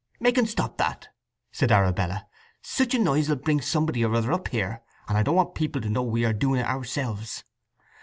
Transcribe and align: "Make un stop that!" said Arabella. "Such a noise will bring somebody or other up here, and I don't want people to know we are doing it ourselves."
"Make 0.19 0.39
un 0.39 0.47
stop 0.47 0.77
that!" 0.79 1.09
said 1.51 1.71
Arabella. 1.71 2.25
"Such 2.63 2.95
a 2.95 2.99
noise 2.99 3.29
will 3.29 3.35
bring 3.35 3.61
somebody 3.61 4.03
or 4.03 4.15
other 4.15 4.33
up 4.33 4.47
here, 4.47 4.81
and 5.07 5.15
I 5.15 5.21
don't 5.21 5.35
want 5.35 5.53
people 5.53 5.79
to 5.79 5.89
know 5.89 6.01
we 6.01 6.25
are 6.25 6.33
doing 6.33 6.61
it 6.61 6.65
ourselves." 6.65 7.43